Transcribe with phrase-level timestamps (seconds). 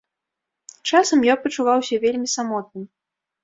[0.93, 2.83] Часам я пачуваўся вельмі самотным.